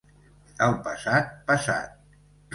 [0.67, 2.19] El passat, passat.